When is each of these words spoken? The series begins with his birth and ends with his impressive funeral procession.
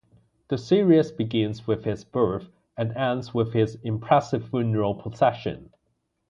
The 0.47 0.57
series 0.57 1.11
begins 1.11 1.67
with 1.67 1.83
his 1.85 2.03
birth 2.03 2.49
and 2.75 2.91
ends 2.97 3.35
with 3.35 3.53
his 3.53 3.75
impressive 3.83 4.49
funeral 4.49 4.95
procession. 4.95 5.71